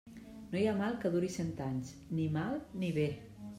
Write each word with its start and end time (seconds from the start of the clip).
No 0.53 0.57
hi 0.59 0.63
ha 0.71 0.73
mal 0.79 0.97
que 1.03 1.11
duri 1.17 1.29
cent 1.35 1.53
anys; 1.67 1.93
ni 2.19 2.27
mal, 2.41 2.61
ni 2.85 2.93
bé. 3.01 3.09